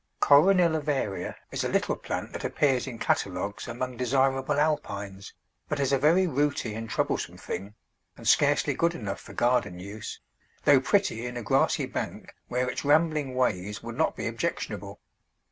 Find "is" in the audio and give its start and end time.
1.51-1.63, 5.79-5.93